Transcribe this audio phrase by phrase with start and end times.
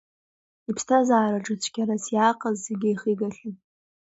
[0.69, 3.55] Иԥсҭазаараҿы цәгьарас иааҟаз зегьы ихигахьан.